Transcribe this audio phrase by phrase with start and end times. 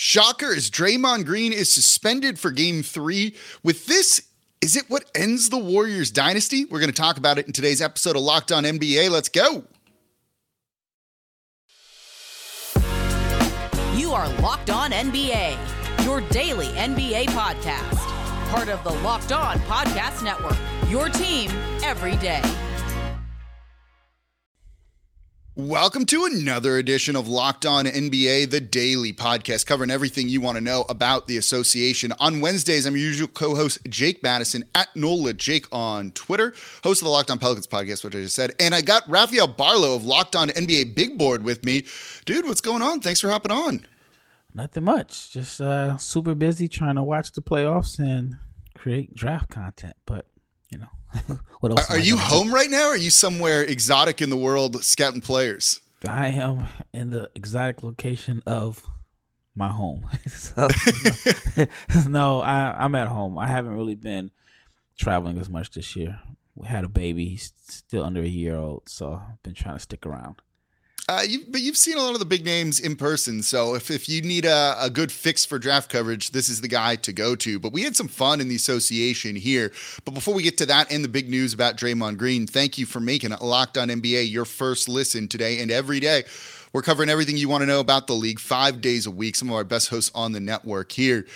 [0.00, 3.34] Shocker is Draymond Green is suspended for game three.
[3.64, 4.22] With this,
[4.60, 6.66] is it what ends the Warriors dynasty?
[6.66, 9.10] We're going to talk about it in today's episode of Locked On NBA.
[9.10, 9.64] Let's go.
[13.96, 17.98] You are Locked On NBA, your daily NBA podcast.
[18.50, 20.56] Part of the Locked On Podcast Network,
[20.88, 21.50] your team
[21.82, 22.42] every day.
[25.58, 30.56] Welcome to another edition of Locked On NBA, the daily podcast covering everything you want
[30.56, 32.12] to know about the association.
[32.20, 37.06] On Wednesdays, I'm your usual co-host Jake Madison at NOLA Jake on Twitter, host of
[37.06, 40.04] the Locked On Pelicans podcast, which I just said, and I got Rafael Barlowe of
[40.04, 41.84] Locked On NBA Big Board with me.
[42.24, 43.00] Dude, what's going on?
[43.00, 43.84] Thanks for hopping on.
[44.54, 45.32] Nothing much.
[45.32, 48.36] Just uh, super busy trying to watch the playoffs and
[48.76, 50.24] create draft content, but
[50.70, 51.38] you know.
[51.60, 51.90] what else?
[51.90, 52.54] Are, are you home do?
[52.54, 52.88] right now?
[52.88, 55.80] Or are you somewhere exotic in the world scouting players?
[56.06, 58.84] I am in the exotic location of
[59.54, 60.08] my home.
[60.28, 60.68] so,
[62.08, 63.38] no, I, I'm at home.
[63.38, 64.30] I haven't really been
[64.96, 66.20] traveling as much this year.
[66.54, 67.30] We had a baby.
[67.30, 70.36] He's still under a year old, so I've been trying to stick around.
[71.08, 73.90] Uh, you, but you've seen a lot of the big names in person, so if,
[73.90, 77.14] if you need a, a good fix for draft coverage, this is the guy to
[77.14, 77.58] go to.
[77.58, 79.72] But we had some fun in the association here.
[80.04, 82.84] But before we get to that and the big news about Draymond Green, thank you
[82.84, 86.24] for making Locked On NBA your first listen today and every day.
[86.74, 89.34] We're covering everything you want to know about the league five days a week.
[89.34, 91.26] Some of our best hosts on the network here.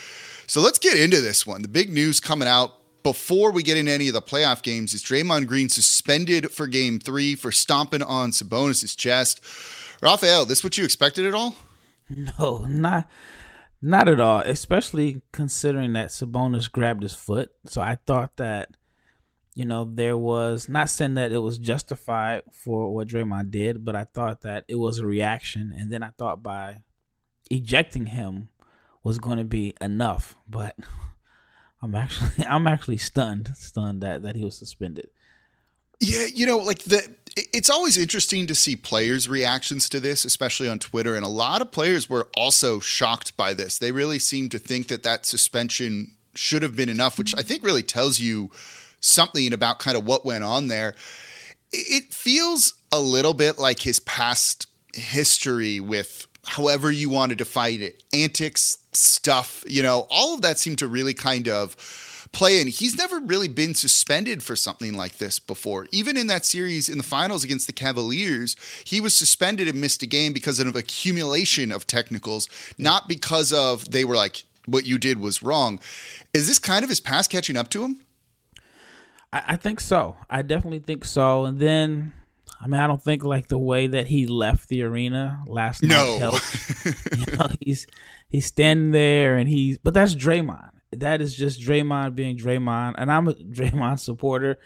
[0.47, 1.63] So let's get into this one.
[1.63, 5.03] The big news coming out before we get into any of the playoff games, is
[5.03, 9.41] Draymond Green suspended for game three for stomping on Sabonis' chest.
[10.03, 11.55] Rafael, this what you expected at all?
[12.11, 13.09] No, not
[13.81, 14.41] not at all.
[14.41, 17.51] Especially considering that Sabonis grabbed his foot.
[17.67, 18.71] So I thought that,
[19.55, 23.97] you know, there was not saying that it was justified for what Draymond did, but
[23.97, 25.75] I thought that it was a reaction.
[25.77, 26.83] And then I thought by
[27.51, 28.49] ejecting him
[29.03, 30.37] was going to be enough.
[30.49, 30.77] But
[31.83, 35.11] I'm actually I'm actually stunned, stunned that that he was suspended.
[36.01, 40.69] Yeah, you know, like the it's always interesting to see players' reactions to this, especially
[40.69, 41.15] on Twitter.
[41.15, 43.79] And a lot of players were also shocked by this.
[43.79, 47.65] They really seem to think that that suspension should have been enough, which I think
[47.65, 48.51] really tells you
[49.01, 50.95] something about kind of what went on there.
[51.73, 57.81] It feels a little bit like his past history with however you wanted to fight
[57.81, 61.77] it, antics, stuff, you know, all of that seemed to really kind of
[62.33, 62.67] play in.
[62.67, 65.87] He's never really been suspended for something like this before.
[65.93, 70.03] Even in that series in the finals against the Cavaliers, he was suspended and missed
[70.03, 72.49] a game because of accumulation of technicals,
[72.79, 75.81] not because of they were like, what you did was wrong.
[76.33, 78.01] Is this kind of his past catching up to him?
[79.33, 80.17] I, I think so.
[80.31, 81.45] I definitely think so.
[81.45, 82.13] And then
[82.63, 85.89] I mean, I don't think like the way that he left the arena last night
[85.89, 86.19] no.
[86.19, 86.85] helped.
[87.17, 87.87] you know, he's
[88.33, 90.71] he's standing there and he's but that's Draymond.
[90.91, 94.59] That is just Draymond being Draymond, and I'm a Draymond supporter.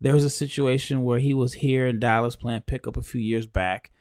[0.00, 3.46] There was a situation where he was here in Dallas playing pickup a few years
[3.46, 3.92] back,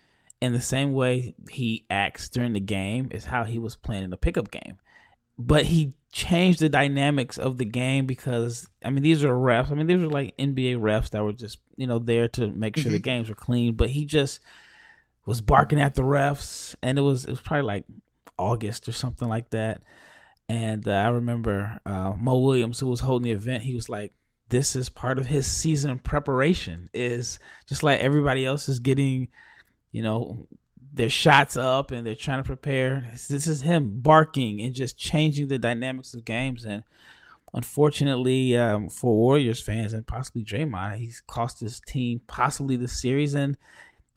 [0.41, 4.09] and the same way he acts during the game is how he was playing in
[4.09, 4.79] the pickup game.
[5.37, 9.71] But he changed the dynamics of the game because I mean these are refs.
[9.71, 12.75] I mean these are like NBA refs that were just you know there to make
[12.75, 12.93] sure mm-hmm.
[12.93, 13.75] the games were clean.
[13.75, 14.39] But he just
[15.25, 17.85] was barking at the refs, and it was it was probably like
[18.41, 19.81] August or something like that.
[20.49, 24.13] And uh, I remember uh, Mo Williams, who was holding the event, he was like,
[24.49, 26.89] "This is part of his season preparation.
[26.93, 29.29] Is just like everybody else is getting,
[29.91, 30.47] you know,
[30.93, 33.09] their shots up and they're trying to prepare.
[33.29, 36.65] This is him barking and just changing the dynamics of games.
[36.65, 36.83] And
[37.53, 43.33] unfortunately, um, for Warriors fans and possibly Draymond, he's cost his team possibly the series.
[43.35, 43.57] And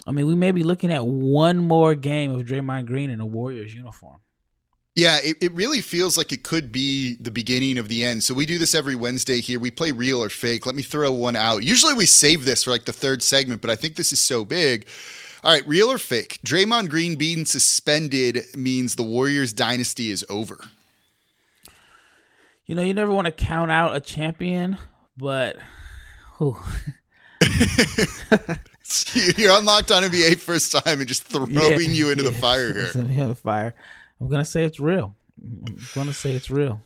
[0.07, 3.27] I mean, we may be looking at one more game of Draymond Green in a
[3.27, 4.21] Warriors uniform.
[4.97, 8.23] Yeah, it, it really feels like it could be the beginning of the end.
[8.23, 9.59] So we do this every Wednesday here.
[9.59, 10.67] We play real or fake.
[10.67, 11.65] Let me throw one out.
[11.65, 14.45] Usually we save this for like the third segment, but I think this is so
[14.45, 14.87] big.
[15.43, 16.39] All right, real or fake?
[16.47, 20.59] Draymond Green being suspended means the Warriors dynasty is over.
[22.67, 24.79] You know, you never want to count out a champion,
[25.17, 25.57] but
[29.37, 32.31] You're unlocked on NBA first time and just throwing yeah, you into yeah.
[32.31, 32.91] the fire here.
[32.95, 33.75] Into the fire.
[34.21, 35.15] I'm gonna say it's real.
[35.43, 36.81] I'm gonna say it's real.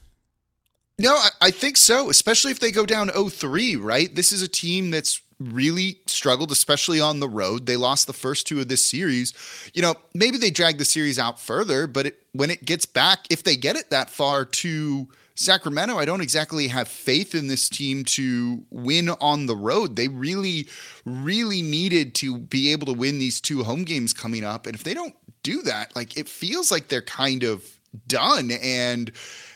[0.98, 4.12] No, I, I think so, especially if they go down 0-3, right?
[4.12, 7.66] This is a team that's really struggled, especially on the road.
[7.66, 9.32] They lost the first two of this series.
[9.74, 13.26] You know, maybe they drag the series out further, but it, when it gets back,
[13.30, 17.68] if they get it that far to Sacramento, I don't exactly have faith in this
[17.68, 19.94] team to win on the road.
[19.94, 20.66] They really,
[21.04, 24.66] really needed to be able to win these two home games coming up.
[24.66, 25.14] And if they don't
[25.44, 27.62] do that, like it feels like they're kind of
[28.08, 28.50] done.
[28.50, 29.12] And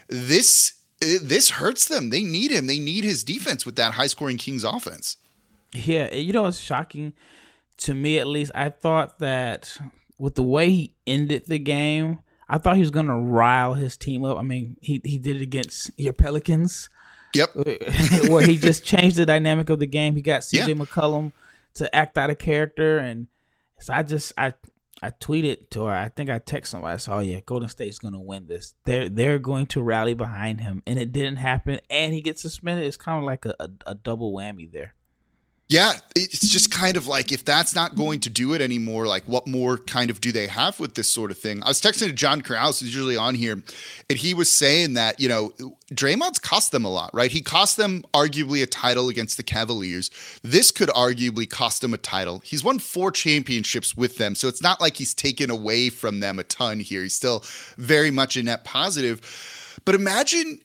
[0.06, 2.10] this this hurts them.
[2.10, 2.68] They need him.
[2.68, 5.16] They need his defense with that high scoring Kings offense.
[5.72, 7.12] Yeah, you know it's shocking
[7.78, 8.52] to me at least.
[8.54, 9.76] I thought that
[10.16, 14.24] with the way he ended the game, I thought he was gonna rile his team
[14.24, 14.38] up.
[14.38, 16.88] I mean, he he did it against your Pelicans.
[17.34, 17.54] Yep.
[18.28, 20.14] where he just changed the dynamic of the game.
[20.14, 20.74] He got CJ yeah.
[20.74, 21.32] McCollum
[21.74, 23.26] to act out of character, and
[23.80, 24.52] so I just I
[25.02, 25.92] I tweeted to her.
[25.92, 26.94] I think I texted somebody.
[26.94, 28.74] I said, "Oh yeah, Golden State's going to win this.
[28.84, 31.80] They're they're going to rally behind him," and it didn't happen.
[31.90, 32.86] And he gets suspended.
[32.86, 34.94] It's kind of like a, a, a double whammy there.
[35.68, 39.24] Yeah, it's just kind of like if that's not going to do it anymore, like
[39.24, 41.62] what more kind of do they have with this sort of thing?
[41.62, 43.62] I was texting to John Krause, who's usually on here,
[44.10, 45.54] and he was saying that, you know,
[45.94, 47.30] Draymond's cost them a lot, right?
[47.30, 50.10] He cost them arguably a title against the Cavaliers.
[50.42, 52.42] This could arguably cost him a title.
[52.44, 56.38] He's won four championships with them, so it's not like he's taken away from them
[56.38, 57.02] a ton here.
[57.02, 57.44] He's still
[57.78, 59.78] very much a net positive.
[59.86, 60.60] But imagine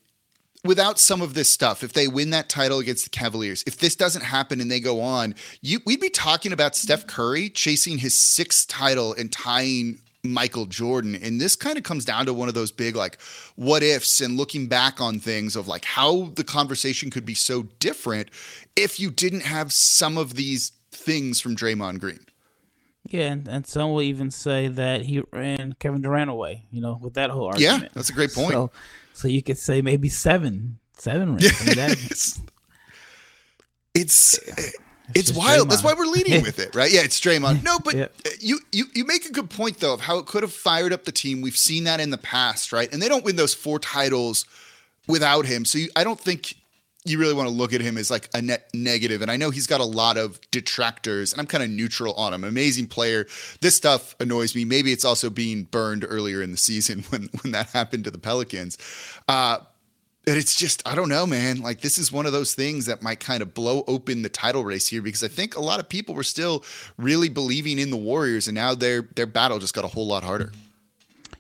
[0.64, 3.96] without some of this stuff, if they win that title against the Cavaliers, if this
[3.96, 8.14] doesn't happen and they go on, you, we'd be talking about Steph Curry chasing his
[8.14, 11.16] sixth title and tying Michael Jordan.
[11.16, 13.22] And this kind of comes down to one of those big, like,
[13.56, 17.64] what ifs and looking back on things of like how the conversation could be so
[17.80, 18.30] different
[18.76, 22.20] if you didn't have some of these things from Draymond Green.
[23.10, 27.00] Yeah, and, and some will even say that he ran Kevin Durant away, you know,
[27.02, 27.84] with that whole argument.
[27.84, 28.52] Yeah, that's a great point.
[28.52, 28.72] So,
[29.18, 31.44] so you could say maybe seven, seven rings.
[31.44, 31.52] Yeah.
[31.60, 32.40] I mean, that, it's
[33.96, 34.70] it's, eh,
[35.16, 35.66] it's wild.
[35.66, 35.70] Draymond.
[35.72, 36.92] That's why we're leading with it, right?
[36.92, 37.64] Yeah, it's Draymond.
[37.64, 38.08] No, but yeah.
[38.26, 40.94] Eh, you you you make a good point though of how it could have fired
[40.94, 41.42] up the team.
[41.42, 42.94] We've seen that in the past, right?
[42.94, 44.46] And they don't win those four titles
[45.08, 45.66] without him.
[45.66, 46.54] So you, I don't think
[47.10, 49.22] you really want to look at him as like a net negative.
[49.22, 52.34] And I know he's got a lot of detractors, and I'm kind of neutral on
[52.34, 52.44] him.
[52.44, 53.28] Amazing player.
[53.62, 54.66] This stuff annoys me.
[54.66, 58.18] Maybe it's also being burned earlier in the season when when that happened to the
[58.18, 58.78] Pelicans.
[59.28, 59.60] Uh,
[60.28, 61.62] but it's just I don't know, man.
[61.62, 64.66] Like this is one of those things that might kind of blow open the title
[64.66, 66.66] race here because I think a lot of people were still
[66.98, 70.26] really believing in the Warriors, and now their their battle just got a whole lot
[70.26, 70.52] harder.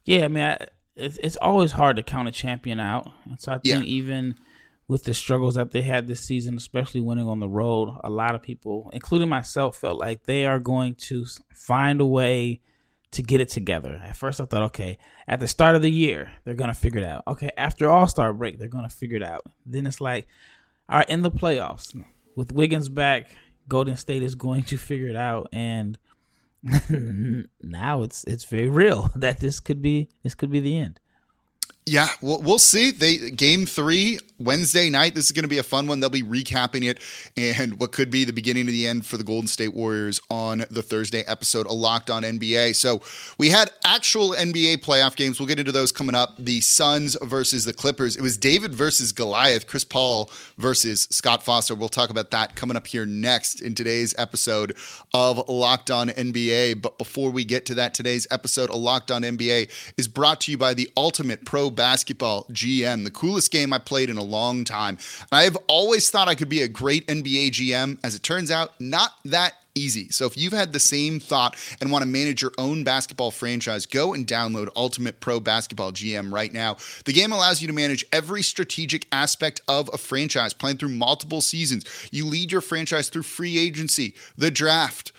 [0.05, 3.51] Yeah, I mean, I, it's it's always hard to count a champion out, and so
[3.51, 3.81] I think yeah.
[3.81, 4.35] even
[4.87, 8.35] with the struggles that they had this season, especially winning on the road, a lot
[8.35, 12.61] of people, including myself, felt like they are going to find a way
[13.11, 14.01] to get it together.
[14.03, 14.97] At first, I thought, okay,
[15.27, 17.23] at the start of the year, they're going to figure it out.
[17.27, 19.43] Okay, after All Star break, they're going to figure it out.
[19.65, 20.27] Then it's like,
[20.89, 21.93] all right, in the playoffs,
[22.35, 23.35] with Wiggins back,
[23.67, 25.49] Golden State is going to figure it out.
[25.51, 25.97] And
[27.61, 30.99] now it's it's very real that this could be this could be the end.
[31.87, 32.91] Yeah, we'll, we'll see.
[32.91, 35.15] They game three Wednesday night.
[35.15, 36.01] This is going to be a fun one.
[36.01, 36.99] They'll be recapping it
[37.37, 40.65] and what could be the beginning of the end for the Golden State Warriors on
[40.69, 42.75] the Thursday episode of Locked On NBA.
[42.75, 43.01] So
[43.37, 45.39] we had actual NBA playoff games.
[45.39, 46.35] We'll get into those coming up.
[46.37, 48.17] The Suns versus the Clippers.
[48.17, 49.65] It was David versus Goliath.
[49.65, 51.73] Chris Paul versus Scott Foster.
[51.73, 54.75] We'll talk about that coming up here next in today's episode
[55.13, 56.81] of Locked On NBA.
[56.81, 60.51] But before we get to that, today's episode of Locked On NBA is brought to
[60.51, 64.65] you by the Ultimate Pro basketball GM, the coolest game I played in a long
[64.65, 64.97] time.
[65.31, 67.99] I've always thought I could be a great NBA GM.
[68.03, 70.09] As it turns out, not that easy.
[70.09, 73.85] So if you've had the same thought and want to manage your own basketball franchise,
[73.85, 76.77] go and download Ultimate Pro Basketball GM right now.
[77.05, 81.41] The game allows you to manage every strategic aspect of a franchise, playing through multiple
[81.41, 81.85] seasons.
[82.11, 85.13] You lead your franchise through free agency, the draft,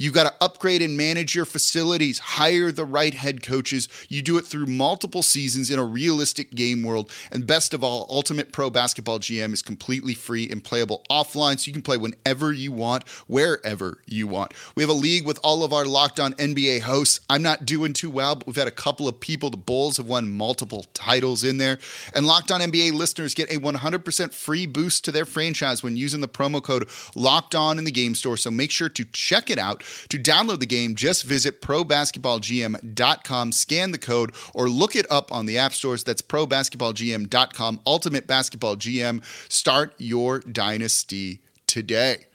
[0.00, 3.88] You've got upgrade and manage your facilities, hire the right head coaches.
[4.08, 7.10] You do it through multiple seasons in a realistic game world.
[7.30, 11.68] And best of all, Ultimate Pro Basketball GM is completely free and playable offline, so
[11.68, 14.52] you can play whenever you want, wherever you want.
[14.74, 17.20] We have a league with all of our locked on NBA hosts.
[17.28, 19.50] I'm not doing too well, but we've had a couple of people.
[19.50, 21.78] The Bulls have won multiple titles in there.
[22.14, 26.20] And locked on NBA listeners get a 100% free boost to their franchise when using
[26.20, 28.36] the promo code locked on in the game store.
[28.36, 29.82] So make sure to check it out.
[30.08, 35.46] To download the game, just visit probasketballgm.com, scan the code, or look it up on
[35.46, 36.04] the app stores.
[36.04, 37.80] That's probasketballgm.com.
[37.86, 39.24] Ultimate Basketball GM.
[39.50, 42.26] Start your dynasty today.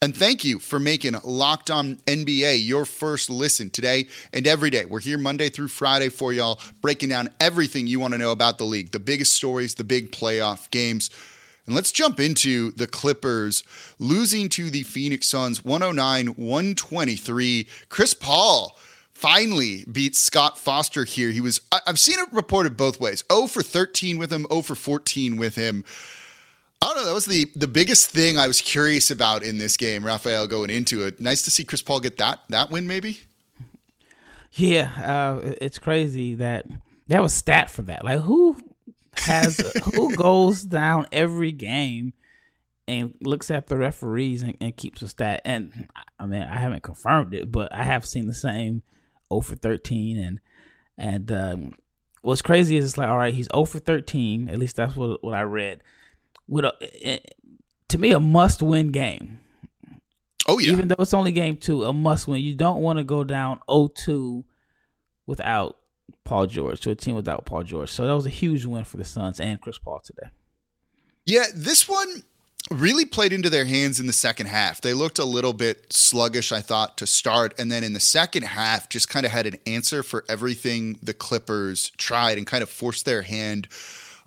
[0.00, 4.84] And thank you for making Locked On NBA your first listen today and every day.
[4.84, 8.58] We're here Monday through Friday for y'all, breaking down everything you want to know about
[8.58, 11.10] the league, the biggest stories, the big playoff games.
[11.68, 13.62] And let's jump into the Clippers
[13.98, 17.68] losing to the Phoenix Suns 109 123.
[17.90, 18.78] Chris Paul
[19.12, 21.30] finally beats Scott Foster here.
[21.30, 24.74] He was, I've seen it reported both ways 0 for 13 with him, 0 for
[24.74, 25.84] 14 with him.
[26.80, 27.04] I don't know.
[27.04, 30.70] That was the the biggest thing I was curious about in this game, Rafael, going
[30.70, 31.20] into it.
[31.20, 33.20] Nice to see Chris Paul get that that win, maybe.
[34.52, 36.66] Yeah, uh, it's crazy that
[37.08, 38.04] that was stat for that.
[38.04, 38.56] Like who
[39.20, 39.58] has
[39.94, 42.12] who goes down every game
[42.86, 45.42] and looks at the referees and, and, keeps a stat.
[45.44, 48.82] And I mean, I haven't confirmed it, but I have seen the same
[49.32, 50.18] 0 for 13.
[50.18, 50.40] And
[50.96, 51.74] and um,
[52.22, 54.48] what's crazy is it's like, all right, he's 0 for 13.
[54.48, 55.82] At least that's what what I read.
[56.48, 57.46] With a, it, eh,
[57.88, 59.40] to me, a must win game.
[60.46, 60.72] Oh yeah.
[60.72, 62.42] Even though it's only game two, a must win.
[62.42, 64.44] You don't want to go down 0-2
[65.26, 65.76] without
[66.24, 67.90] Paul George to a team without Paul George.
[67.90, 70.28] So that was a huge win for the Suns and Chris Paul today.
[71.24, 72.22] Yeah, this one
[72.70, 74.80] really played into their hands in the second half.
[74.80, 77.54] They looked a little bit sluggish, I thought, to start.
[77.58, 81.14] And then in the second half, just kind of had an answer for everything the
[81.14, 83.68] Clippers tried and kind of forced their hand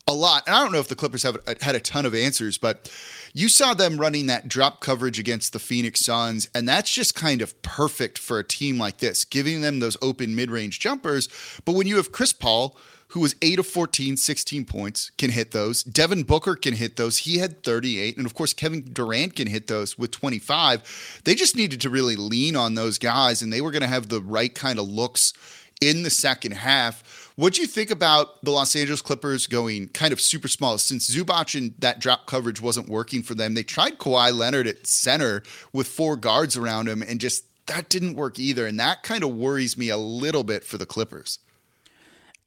[0.08, 0.44] a lot.
[0.48, 2.92] And I don't know if the Clippers have uh, had a ton of answers, but
[3.34, 6.50] you saw them running that drop coverage against the Phoenix Suns.
[6.54, 10.36] And that's just kind of perfect for a team like this, giving them those open
[10.36, 11.30] mid range jumpers.
[11.66, 12.76] But when you have Chris Paul,
[13.12, 15.84] who was 8 of 14, 16 points, can hit those.
[15.84, 17.20] Devin Booker can hit those.
[17.20, 18.16] He had 38.
[18.16, 21.22] And of course, Kevin Durant can hit those with 25.
[21.26, 24.08] They just needed to really lean on those guys, and they were going to have
[24.08, 25.34] the right kind of looks
[25.82, 27.21] in the second half.
[27.42, 30.78] What do you think about the Los Angeles Clippers going kind of super small?
[30.78, 34.86] Since Zubac and that drop coverage wasn't working for them, they tried Kawhi Leonard at
[34.86, 35.42] center
[35.74, 38.68] with four guards around him, and just that didn't work either.
[38.68, 41.40] And that kind of worries me a little bit for the Clippers.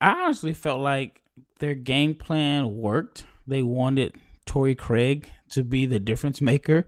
[0.00, 1.20] I honestly felt like
[1.58, 3.24] their game plan worked.
[3.48, 4.14] They wanted
[4.46, 6.86] Torrey Craig to be the difference maker,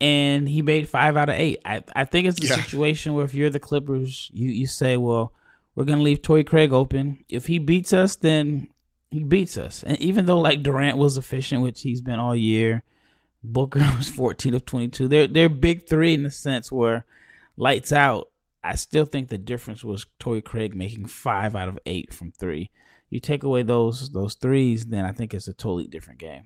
[0.00, 1.60] and he made five out of eight.
[1.64, 2.56] I, I think it's a yeah.
[2.56, 5.32] situation where if you're the Clippers, you, you say, well,
[5.74, 7.24] we're gonna leave Torrey Craig open.
[7.28, 8.68] If he beats us, then
[9.10, 9.82] he beats us.
[9.82, 12.82] And even though like Durant was efficient, which he's been all year,
[13.42, 15.08] Booker was 14 of 22.
[15.08, 17.04] They're they're big three in the sense where
[17.56, 18.28] lights out
[18.64, 22.70] I still think the difference was Torrey Craig making five out of eight from three.
[23.10, 26.44] You take away those those threes, then I think it's a totally different game.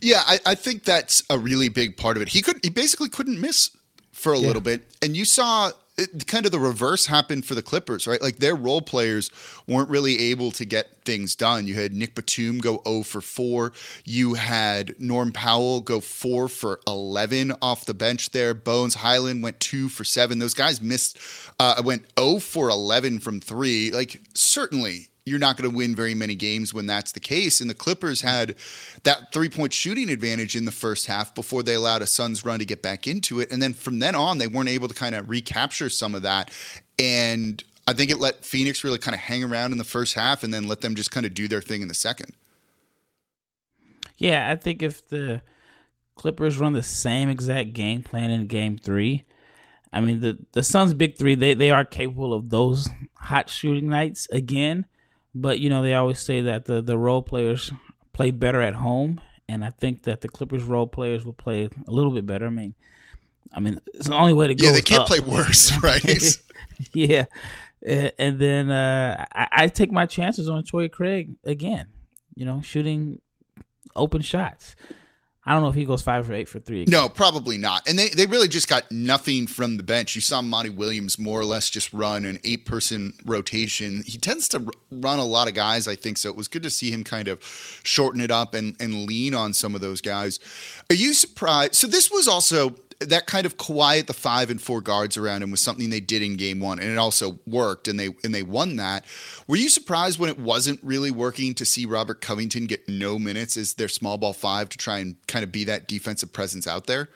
[0.00, 2.28] Yeah, I, I think that's a really big part of it.
[2.28, 3.70] He could he basically couldn't miss
[4.12, 4.46] for a yeah.
[4.46, 8.22] little bit, and you saw it, kind of the reverse happened for the Clippers, right?
[8.22, 9.30] Like their role players
[9.66, 11.66] weren't really able to get things done.
[11.66, 13.72] You had Nick Batum go 0 for 4.
[14.04, 18.54] You had Norm Powell go 4 for 11 off the bench there.
[18.54, 20.38] Bones Hyland went 2 for 7.
[20.38, 21.18] Those guys missed,
[21.58, 23.90] uh, went 0 for 11 from 3.
[23.90, 27.60] Like, certainly you're not going to win very many games when that's the case.
[27.60, 28.56] And the Clippers had
[29.04, 32.58] that three point shooting advantage in the first half before they allowed a Suns run
[32.58, 33.50] to get back into it.
[33.52, 36.50] And then from then on, they weren't able to kind of recapture some of that.
[36.98, 40.42] And I think it let Phoenix really kind of hang around in the first half
[40.42, 42.32] and then let them just kind of do their thing in the second.
[44.18, 45.40] Yeah, I think if the
[46.16, 49.24] Clippers run the same exact game plan in game three,
[49.92, 53.88] I mean the the Suns' big three, they they are capable of those hot shooting
[53.88, 54.84] nights again.
[55.40, 57.72] But you know, they always say that the the role players
[58.12, 61.90] play better at home, and I think that the Clippers role players will play a
[61.90, 62.46] little bit better.
[62.46, 62.74] I mean,
[63.52, 64.66] I mean, it's the only way to go.
[64.66, 65.06] Yeah, they can't up.
[65.06, 66.38] play worse, right?
[66.92, 67.26] yeah,
[67.86, 71.86] and then uh, I, I, take my chances on Torrey Craig again.
[72.34, 73.20] You know, shooting
[73.94, 74.74] open shots.
[75.48, 76.82] I don't know if he goes five or eight for three.
[76.82, 76.92] Again.
[76.92, 77.88] No, probably not.
[77.88, 80.14] And they, they really just got nothing from the bench.
[80.14, 84.02] You saw Monty Williams more or less just run an eight person rotation.
[84.04, 86.18] He tends to run a lot of guys, I think.
[86.18, 87.42] So it was good to see him kind of
[87.82, 90.38] shorten it up and, and lean on some of those guys.
[90.90, 91.76] Are you surprised?
[91.76, 95.50] So this was also that kind of quiet the five and four guards around him
[95.50, 98.42] was something they did in game one, and it also worked, and they and they
[98.42, 99.04] won that.
[99.46, 103.56] Were you surprised when it wasn't really working to see Robert Covington get no minutes
[103.56, 106.86] as their small ball five to try and kind of be that defensive presence out
[106.86, 107.08] there?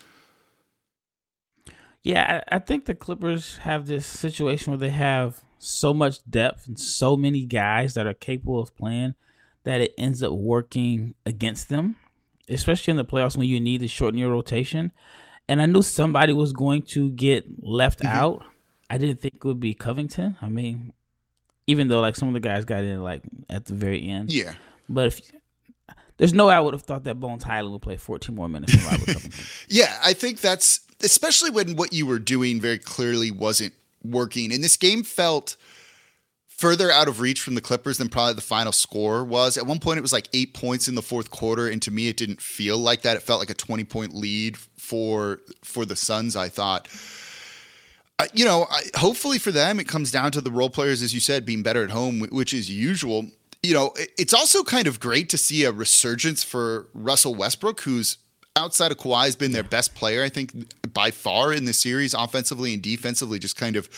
[2.05, 6.79] Yeah, I think the Clippers have this situation where they have so much depth and
[6.79, 9.15] so many guys that are capable of playing
[9.63, 11.95] that it ends up working against them,
[12.49, 14.93] especially in the playoffs when you need to shorten your rotation
[15.53, 18.17] and I knew somebody was going to get left mm-hmm.
[18.17, 18.43] out.
[18.89, 20.39] I didn't think it would be Covington.
[20.41, 20.95] I mean,
[21.67, 24.33] even though like some of the guys got in like at the very end.
[24.33, 24.55] Yeah.
[24.89, 25.21] But if
[26.17, 28.75] there's no way I would have thought that Bones Hyland would play 14 more minutes
[28.75, 29.45] than Robert Covington.
[29.69, 34.55] yeah, I think that's especially when what you were doing very clearly wasn't working.
[34.55, 35.59] And this game felt
[36.63, 39.59] further out of reach from the Clippers than probably the final score was.
[39.59, 42.07] At one point, it was like eight points in the fourth quarter, and to me,
[42.07, 43.17] it didn't feel like that.
[43.17, 46.37] It felt like a twenty point lead for for the Suns.
[46.37, 46.87] I thought.
[48.33, 51.19] You know, I, hopefully for them, it comes down to the role players, as you
[51.19, 53.27] said, being better at home, which is usual.
[53.65, 58.19] You know, it's also kind of great to see a resurgence for Russell Westbrook, who's
[58.57, 60.53] outside of Kawhi has been their best player, I think,
[60.93, 63.89] by far in the series, offensively and defensively, just kind of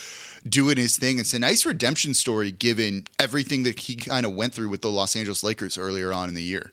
[0.47, 1.19] doing his thing.
[1.19, 4.91] It's a nice redemption story given everything that he kind of went through with the
[4.91, 6.71] Los Angeles Lakers earlier on in the year.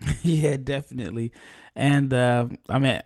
[0.22, 1.32] yeah, definitely.
[1.74, 3.00] And uh, I mean,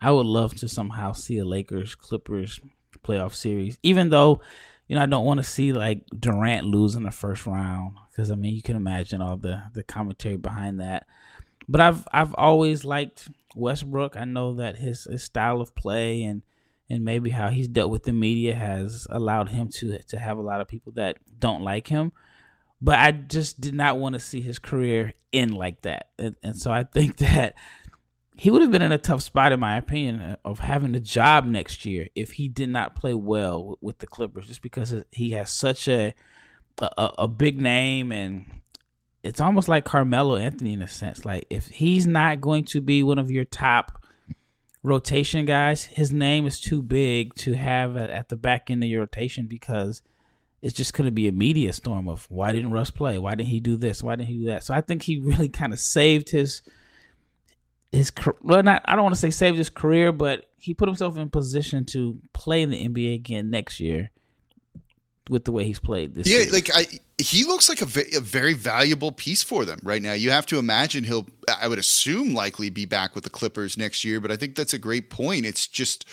[0.00, 2.60] I would love to somehow see a Lakers Clippers
[3.02, 4.40] playoff series, even though
[4.88, 8.30] you know I don't want to see like Durant lose in the first round because
[8.30, 11.06] I mean you can imagine all the the commentary behind that.
[11.68, 14.16] But I've I've always liked Westbrook.
[14.16, 16.42] I know that his, his style of play and
[16.90, 20.42] and maybe how he's dealt with the media has allowed him to to have a
[20.42, 22.12] lot of people that don't like him.
[22.80, 26.56] But I just did not want to see his career end like that, and, and
[26.56, 27.54] so I think that
[28.36, 31.46] he would have been in a tough spot, in my opinion, of having a job
[31.46, 35.50] next year if he did not play well with the Clippers, just because he has
[35.50, 36.14] such a
[36.78, 38.46] a, a big name and
[39.24, 41.24] it's almost like Carmelo Anthony in a sense.
[41.24, 44.04] Like if he's not going to be one of your top
[44.82, 49.00] rotation guys, his name is too big to have at the back end of your
[49.00, 50.02] rotation because
[50.60, 53.18] it's just going to be a media storm of why didn't Russ play?
[53.18, 54.02] Why didn't he do this?
[54.02, 54.62] Why didn't he do that?
[54.62, 56.62] So I think he really kind of saved his
[57.90, 58.12] his
[58.42, 61.30] well not I don't want to say saved his career, but he put himself in
[61.30, 64.10] position to play in the NBA again next year
[65.28, 66.26] with the way he's played this.
[66.26, 66.40] Year.
[66.40, 66.68] Yeah, series.
[66.68, 70.12] like I he looks like a, a, very valuable piece for them right now.
[70.12, 71.26] You have to imagine he'll
[71.60, 74.74] I would assume likely be back with the Clippers next year, but I think that's
[74.74, 75.46] a great point.
[75.46, 76.06] It's just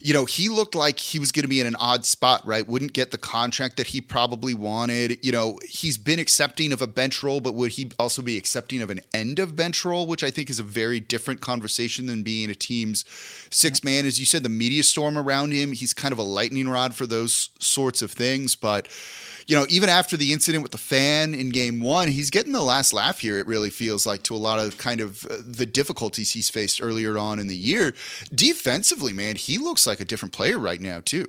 [0.00, 2.66] you know, he looked like he was going to be in an odd spot, right?
[2.66, 5.24] Wouldn't get the contract that he probably wanted.
[5.24, 8.80] You know, he's been accepting of a bench role, but would he also be accepting
[8.80, 12.22] of an end of bench role, which I think is a very different conversation than
[12.22, 13.04] being a team's
[13.50, 14.06] six man.
[14.06, 17.06] As you said, the media storm around him, he's kind of a lightning rod for
[17.06, 18.54] those sorts of things.
[18.54, 18.88] But,
[19.48, 22.62] you know, even after the incident with the fan in game one, he's getting the
[22.62, 25.64] last laugh here, it really feels like, to a lot of kind of uh, the
[25.64, 27.94] difficulties he's faced earlier on in the year.
[28.32, 31.26] Defensively, man, he looks like a different player right now, too.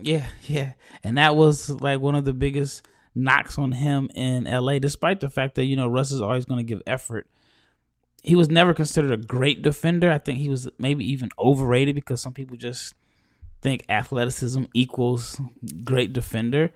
[0.00, 0.72] Yeah, yeah.
[1.04, 5.28] And that was like one of the biggest knocks on him in LA, despite the
[5.28, 7.26] fact that, you know, Russ is always going to give effort.
[8.22, 10.10] He was never considered a great defender.
[10.10, 12.94] I think he was maybe even overrated because some people just
[13.66, 15.40] think athleticism equals
[15.82, 16.72] great defender,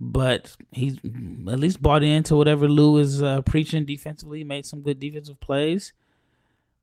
[0.00, 4.42] but he's at least bought into whatever Lou is uh, preaching defensively.
[4.42, 5.92] Made some good defensive plays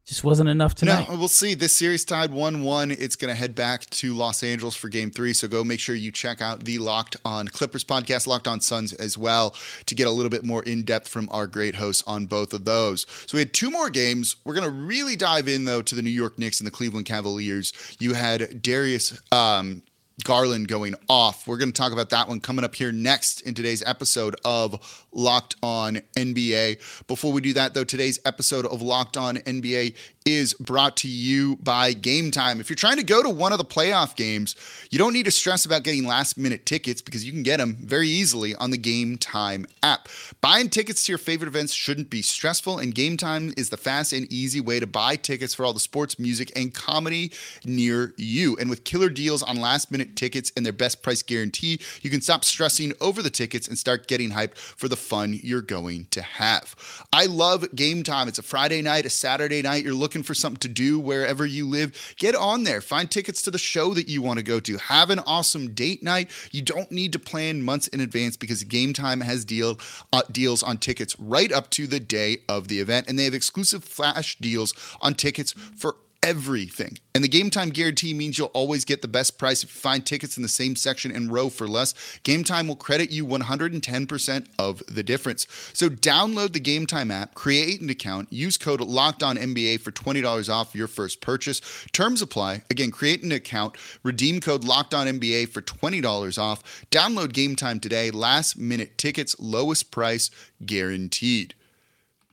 [0.10, 1.08] just wasn't enough tonight.
[1.08, 1.54] No, we'll see.
[1.54, 2.90] This series tied 1 1.
[2.90, 5.34] It's going to head back to Los Angeles for game three.
[5.34, 8.92] So go make sure you check out the Locked On Clippers podcast, Locked On Suns
[8.94, 12.26] as well, to get a little bit more in depth from our great hosts on
[12.26, 13.06] both of those.
[13.28, 14.36] So we had two more games.
[14.46, 17.06] We're going to really dive in, though, to the New York Knicks and the Cleveland
[17.06, 17.72] Cavaliers.
[18.00, 19.84] You had Darius um,
[20.24, 21.48] Garland going off.
[21.48, 25.06] We're going to talk about that one coming up here next in today's episode of
[25.12, 27.08] Locked On NBA.
[27.08, 29.96] Before we do that, though, today's episode of Locked On NBA
[30.26, 32.60] is brought to you by Game Time.
[32.60, 34.56] If you're trying to go to one of the playoff games,
[34.92, 37.78] you don't need to stress about getting last minute tickets because you can get them
[37.80, 40.08] very easily on the Game Time app.
[40.42, 44.14] Buying tickets to your favorite events shouldn't be stressful, and Game Time is the fast
[44.14, 47.32] and easy way to buy tickets for all the sports, music, and comedy
[47.66, 48.56] near you.
[48.58, 52.22] And with killer deals on last minute tickets and their best price guarantee, you can
[52.22, 56.22] stop stressing over the tickets and start getting hyped for the fun you're going to
[56.22, 56.76] have.
[57.12, 58.28] I love Game Time.
[58.28, 59.84] It's a Friday night, a Saturday night.
[59.84, 62.16] You're looking for something to do wherever you live.
[62.18, 62.82] Get on there.
[62.82, 64.78] Find tickets to the show that you want to go to.
[64.78, 66.30] Have an awesome date night.
[66.52, 69.80] You don't need to plan months in advance because Game Time has deal
[70.14, 73.34] uh, deals on tickets right up to the day of the event, and they have
[73.34, 76.98] exclusive flash deals on tickets for everything.
[77.16, 80.06] And the game time guarantee means you'll always get the best price if you find
[80.06, 81.94] tickets in the same section and row for less.
[82.24, 85.48] Game time will credit you 110% of the difference.
[85.74, 90.76] So download the Game Time app, create an account, use code LOCKEDONNBA for $20 off
[90.76, 91.62] your first purchase.
[91.92, 92.64] Terms apply.
[92.70, 96.86] Again, create an account, redeem code LOCKEDONNBA for $20 off.
[96.92, 98.12] Download Game Time today.
[98.12, 100.30] Last minute tickets, lowest price
[100.66, 101.54] guaranteed.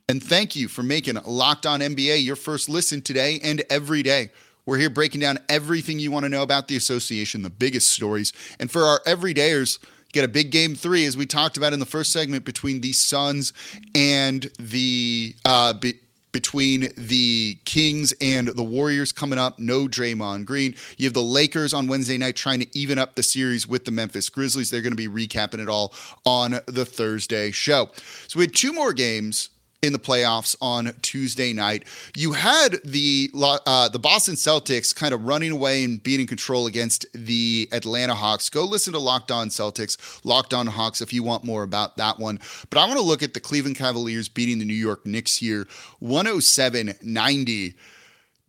[0.09, 4.29] And thank you for making Locked On NBA your first listen today and every day.
[4.65, 8.31] We're here breaking down everything you want to know about the association, the biggest stories.
[8.57, 9.79] And for our everydayers,
[10.13, 12.93] get a big game three, as we talked about in the first segment, between the
[12.93, 13.51] Suns
[13.95, 15.99] and the uh, be-
[16.31, 19.59] between the Kings and the Warriors coming up.
[19.59, 20.73] No Draymond Green.
[20.95, 23.91] You have the Lakers on Wednesday night trying to even up the series with the
[23.91, 24.69] Memphis Grizzlies.
[24.69, 25.93] They're going to be recapping it all
[26.25, 27.89] on the Thursday show.
[28.29, 29.49] So we had two more games
[29.83, 31.85] in the playoffs on Tuesday night.
[32.15, 36.65] You had the uh, the Boston Celtics kind of running away and being in control
[36.65, 38.49] against the Atlanta Hawks.
[38.49, 42.19] Go listen to Locked On Celtics, Locked On Hawks if you want more about that
[42.19, 42.39] one.
[42.69, 45.67] But I want to look at the Cleveland Cavaliers beating the New York Knicks here
[46.01, 47.75] 107-90.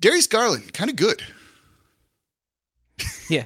[0.00, 1.22] Darius Garland, kind of good.
[3.28, 3.44] yeah.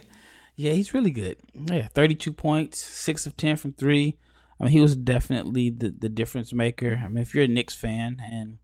[0.55, 1.39] Yeah, he's really good.
[1.55, 4.17] Yeah, 32 points, 6 of 10 from 3.
[4.63, 7.03] I mean, he was definitely the, the difference maker.
[7.05, 8.59] I mean, if you're a Knicks fan and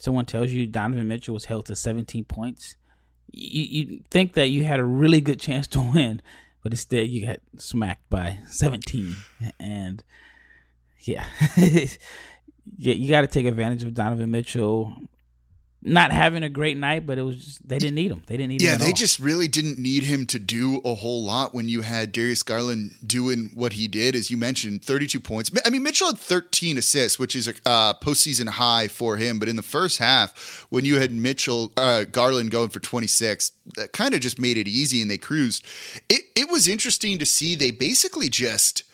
[0.00, 2.76] someone tells you Donovan Mitchell was held to 17 points,
[3.30, 6.22] you, you think that you had a really good chance to win,
[6.62, 9.16] but instead you got smacked by 17.
[9.60, 10.02] And
[11.00, 11.26] yeah,
[11.58, 11.86] yeah,
[12.78, 14.96] you got to take advantage of Donovan Mitchell
[15.84, 18.22] not having a great night, but it was just, they didn't need him.
[18.26, 18.80] They didn't need yeah, him.
[18.80, 18.96] Yeah, they all.
[18.96, 22.94] just really didn't need him to do a whole lot when you had Darius Garland
[23.06, 25.50] doing what he did, as you mentioned, 32 points.
[25.64, 29.38] I mean, Mitchell had 13 assists, which is a uh, postseason high for him.
[29.38, 33.92] But in the first half, when you had Mitchell uh, Garland going for 26, that
[33.92, 35.64] kind of just made it easy and they cruised.
[36.08, 38.84] It it was interesting to see they basically just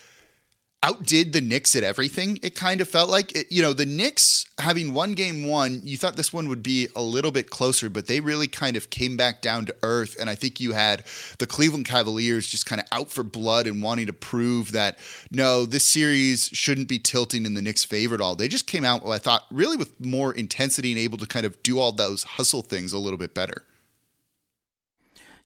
[0.82, 2.38] outdid the Knicks at everything.
[2.42, 5.80] It kind of felt like it, you know the Knicks having one game one.
[5.84, 8.88] You thought this one would be a little bit closer, but they really kind of
[8.90, 10.16] came back down to earth.
[10.18, 11.04] And I think you had
[11.38, 14.98] the Cleveland Cavaliers just kind of out for blood and wanting to prove that
[15.30, 18.34] no, this series shouldn't be tilting in the Knicks' favor at all.
[18.34, 21.62] They just came out, I thought, really with more intensity and able to kind of
[21.62, 23.64] do all those hustle things a little bit better.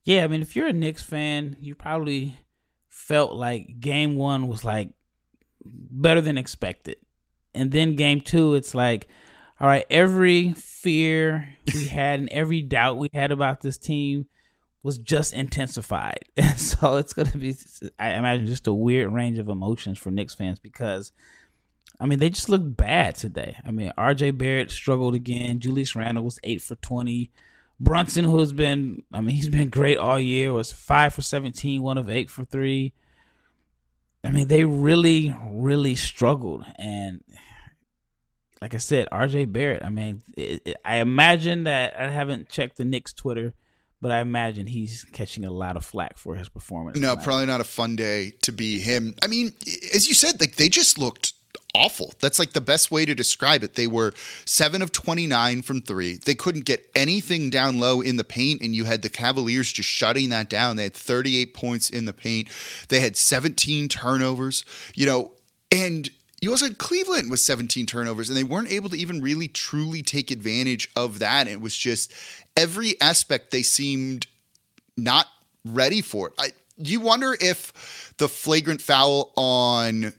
[0.05, 2.39] Yeah, I mean, if you're a Knicks fan, you probably
[2.91, 4.91] felt like game one was like
[5.65, 6.97] better than expected.
[7.55, 9.09] And then game two, it's like,
[9.61, 14.27] all right, every fear we had and every doubt we had about this team
[14.83, 16.21] was just intensified.
[16.37, 17.57] And so it's going to be,
[17.99, 21.13] I imagine, just a weird range of emotions for Knicks fans because,
[21.99, 23.57] I mean, they just looked bad today.
[23.65, 25.61] I mean, RJ Barrett struggled again.
[25.61, 27.31] Julius Randle was eight for 20.
[27.81, 31.99] Brunson, who's been, I mean, he's been great all year, was five for 17, one
[31.99, 32.93] of eight for three.
[34.25, 36.65] I mean, they really, really struggled.
[36.77, 37.23] And
[38.61, 42.79] like I said, RJ Barrett, I mean, it, it, I imagine that I haven't checked
[42.79, 43.53] the Knicks Twitter,
[44.01, 46.99] but I imagine he's catching a lot of flack for his performance.
[46.99, 47.25] No, tonight.
[47.25, 49.15] probably not a fun day to be him.
[49.23, 49.53] I mean,
[49.95, 51.35] as you said, like they just looked
[51.75, 52.15] awful.
[52.21, 53.75] That's like the best way to describe it.
[53.75, 54.15] They were
[54.45, 56.17] seven of 29 from three.
[56.17, 59.89] They couldn't get anything down low in the paint, and you had the Cavaliers just
[59.89, 60.77] shutting that down.
[60.77, 62.49] They had 38 points in the paint,
[62.89, 64.65] they had 17 turnovers,
[64.95, 65.33] you know,
[65.71, 66.09] and
[66.41, 70.03] you also had Cleveland with 17 turnovers, and they weren't able to even really truly
[70.03, 71.49] take advantage of that.
[71.49, 72.13] It was just
[72.57, 74.27] every aspect they seemed
[74.97, 75.27] not
[75.65, 76.35] ready for it.
[76.39, 80.13] I, you wonder if the flagrant foul on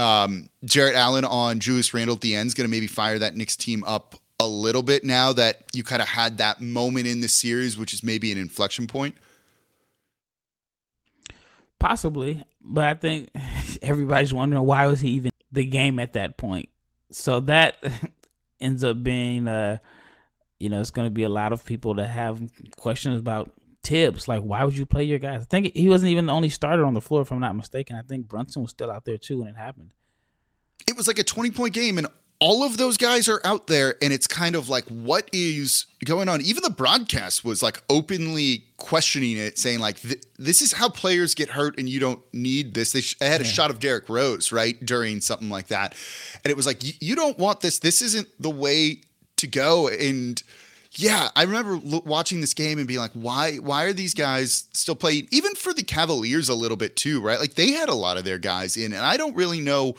[0.00, 3.36] um, Jarrett Allen on Julius Randle at the end is going to maybe fire that
[3.36, 7.20] Knicks team up a little bit now that you kind of had that moment in
[7.20, 9.14] the series, which is maybe an inflection point?
[11.78, 13.30] Possibly, but I think
[13.82, 16.68] everybody's wondering why was he even the game at that point.
[17.12, 17.76] So that
[18.60, 19.78] ends up being, uh,
[20.58, 22.40] you know, it's going to be a lot of people that have
[22.76, 23.50] questions about
[23.82, 24.28] Thibs.
[24.28, 25.42] Like, why would you play your guys?
[25.42, 27.96] I think he wasn't even the only starter on the floor, if I'm not mistaken.
[27.96, 29.90] I think Brunson was still out there too when it happened.
[30.88, 32.06] It was like a 20 point game, and
[32.40, 36.28] all of those guys are out there, and it's kind of like, what is going
[36.28, 36.40] on?
[36.40, 40.00] Even the broadcast was like openly questioning it, saying like,
[40.38, 43.50] "This is how players get hurt, and you don't need this." They had a yeah.
[43.50, 45.94] shot of Derrick Rose right during something like that,
[46.42, 47.78] and it was like, "You don't want this.
[47.78, 49.02] This isn't the way
[49.36, 50.42] to go." And
[50.92, 54.96] yeah, I remember watching this game and being like, why why are these guys still
[54.96, 55.28] playing?
[55.30, 57.38] Even for the Cavaliers a little bit too, right?
[57.38, 59.94] Like they had a lot of their guys in, and I don't really know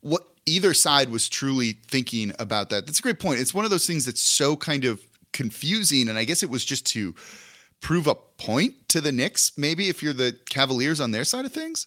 [0.00, 2.86] what either side was truly thinking about that.
[2.86, 3.40] That's a great point.
[3.40, 6.64] It's one of those things that's so kind of confusing, and I guess it was
[6.64, 7.14] just to
[7.82, 9.52] prove a point to the Knicks.
[9.58, 11.86] Maybe if you're the Cavaliers on their side of things.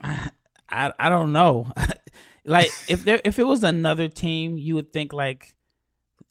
[0.00, 0.30] I
[0.70, 1.70] I, I don't know.
[2.46, 5.54] like if there if it was another team, you would think like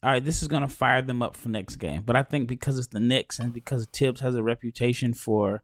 [0.04, 2.02] all right, this is gonna fire them up for next game.
[2.04, 5.62] But I think because it's the Knicks and because Thibs has a reputation for,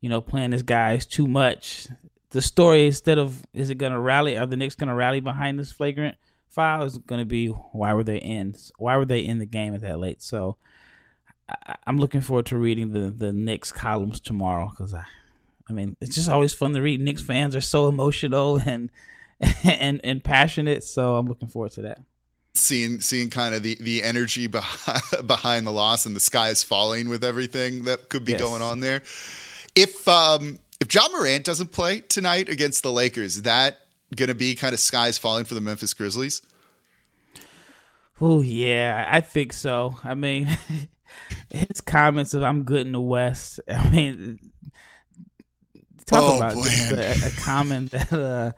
[0.00, 1.88] you know, playing his guys too much,
[2.30, 4.38] the story instead of is it gonna rally?
[4.38, 6.16] Are the Knicks gonna rally behind this flagrant
[6.48, 6.84] foul?
[6.84, 8.56] Is gonna be why were they in?
[8.78, 10.22] Why were they in the game at that late?
[10.22, 10.56] So
[11.46, 15.04] I, am looking forward to reading the the Knicks columns tomorrow because I,
[15.68, 17.02] I mean, it's just always fun to read.
[17.02, 18.90] Knicks fans are so emotional and
[19.62, 22.00] and and passionate, so I'm looking forward to that
[22.54, 26.62] seeing seeing kind of the the energy behind, behind the loss and the sky is
[26.62, 28.40] falling with everything that could be yes.
[28.40, 29.02] going on there.
[29.74, 33.78] If um if Ja Morant doesn't play tonight against the Lakers, is that
[34.14, 36.42] going to be kind of skies falling for the Memphis Grizzlies?
[38.20, 39.98] Oh yeah, I think so.
[40.04, 40.56] I mean,
[41.50, 44.38] his comments of "I'm good in the West." I mean,
[46.06, 48.52] talk oh, about a, a, comment that uh,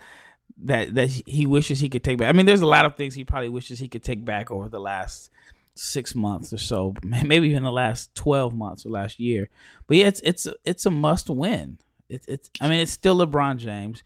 [0.65, 2.29] that that he wishes he could take back.
[2.29, 4.69] I mean, there's a lot of things he probably wishes he could take back over
[4.69, 5.31] the last
[5.75, 9.49] six months or so, maybe even the last twelve months or last year.
[9.87, 11.79] But yeah, it's it's it's a must win.
[12.09, 12.51] It's it's.
[12.61, 14.03] I mean, it's still LeBron James,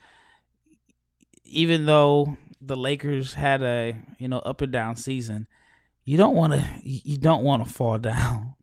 [1.44, 5.46] even though the Lakers had a you know up and down season,
[6.04, 8.54] you don't want to you don't want to fall down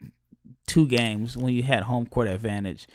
[0.66, 2.88] two games when you had home court advantage.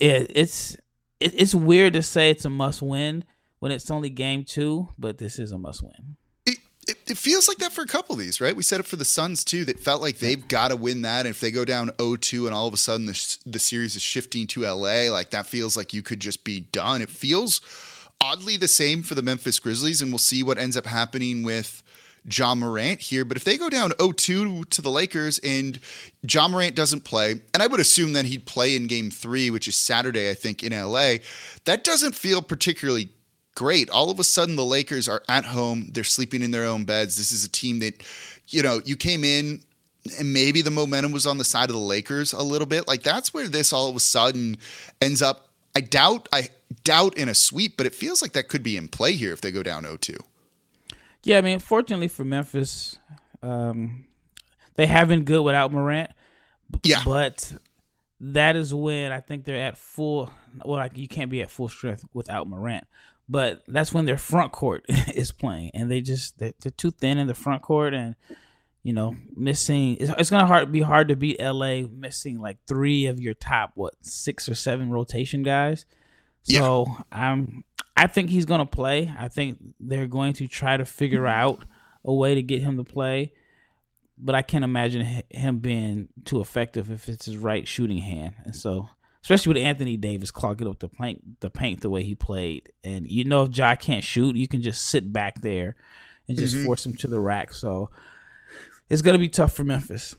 [0.00, 0.76] It, it's
[1.20, 3.24] it, it's weird to say it's a must win
[3.58, 6.16] when it's only game two, but this is a must win.
[6.46, 8.54] It, it, it feels like that for a couple of these, right?
[8.56, 9.64] We said it for the Suns too.
[9.64, 11.26] That felt like they've got to win that.
[11.26, 14.02] And if they go down 0-2 and all of a sudden the the series is
[14.02, 17.02] shifting to LA, like that feels like you could just be done.
[17.02, 17.60] It feels
[18.20, 21.82] oddly the same for the Memphis Grizzlies, and we'll see what ends up happening with
[22.30, 23.24] Ja Morant here.
[23.24, 25.78] But if they go down 0-2 to the Lakers and
[26.28, 29.68] Ja Morant doesn't play, and I would assume that he'd play in game three, which
[29.68, 31.16] is Saturday, I think, in LA,
[31.64, 33.10] that doesn't feel particularly
[33.54, 33.90] great.
[33.90, 35.88] All of a sudden, the Lakers are at home.
[35.92, 37.16] They're sleeping in their own beds.
[37.16, 38.02] This is a team that,
[38.48, 39.60] you know, you came in
[40.18, 42.86] and maybe the momentum was on the side of the Lakers a little bit.
[42.86, 44.56] Like that's where this all of a sudden
[45.00, 45.48] ends up.
[45.74, 46.48] I doubt, I
[46.84, 49.40] doubt in a sweep, but it feels like that could be in play here if
[49.40, 50.18] they go down 0-2.
[51.24, 52.98] Yeah, I mean, fortunately for Memphis,
[53.42, 54.06] um,
[54.76, 56.10] they have been good without Morant.
[56.82, 57.52] Yeah, but
[58.20, 60.30] that is when I think they're at full.
[60.64, 62.86] Well, like you can't be at full strength without Morant,
[63.28, 67.18] but that's when their front court is playing, and they just they're, they're too thin
[67.18, 68.14] in the front court, and
[68.82, 69.96] you know, missing.
[70.00, 73.72] It's, it's gonna hard be hard to beat LA missing like three of your top
[73.74, 75.84] what six or seven rotation guys.
[76.48, 76.96] So.
[77.12, 77.64] I'm
[77.98, 79.12] I think he's going to play.
[79.18, 81.64] I think they're going to try to figure out
[82.04, 83.32] a way to get him to play.
[84.16, 88.34] But I can't imagine him being too effective if it's his right shooting hand.
[88.44, 88.88] And so,
[89.24, 93.08] especially with Anthony Davis clogging up the paint, the paint the way he played, and
[93.10, 95.74] you know if Ja can't shoot, you can just sit back there
[96.28, 96.66] and just mm-hmm.
[96.66, 97.52] force him to the rack.
[97.52, 97.90] So
[98.88, 100.14] it's going to be tough for Memphis.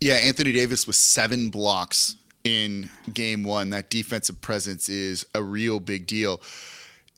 [0.00, 3.70] Yeah, Anthony Davis with seven blocks in game one.
[3.70, 6.40] That defensive presence is a real big deal.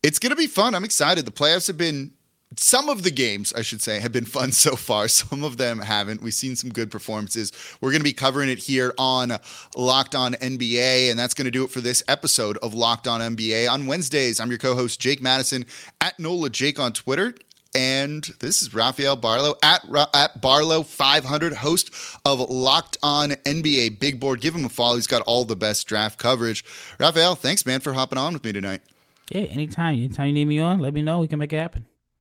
[0.02, 0.74] It's going to be fun.
[0.74, 1.24] I'm excited.
[1.26, 2.12] The playoffs have been
[2.56, 5.08] some of the games, I should say, have been fun so far.
[5.08, 6.22] Some of them haven't.
[6.22, 7.52] We've seen some good performances.
[7.80, 9.36] We're going to be covering it here on
[9.76, 13.20] Locked On NBA, and that's going to do it for this episode of Locked On
[13.20, 13.70] NBA.
[13.70, 15.66] On Wednesdays, I'm your co-host Jake Madison
[16.00, 17.34] at Nola Jake on Twitter.
[17.76, 19.84] And this is Rafael Barlowe at,
[20.14, 21.90] at Barlow 500, host
[22.24, 24.40] of Locked On NBA Big Board.
[24.40, 24.94] Give him a follow.
[24.94, 26.64] He's got all the best draft coverage.
[26.98, 28.80] Rafael, thanks, man, for hopping on with me tonight.
[29.30, 29.92] Yeah, anytime.
[29.96, 31.18] Anytime you need me on, let me know.
[31.18, 31.84] We can make it happen.